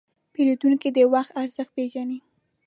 پیرودونکی 0.33 0.89
د 0.93 0.97
وخت 1.13 1.31
ارزښت 1.41 1.71
پېژني. 1.75 2.19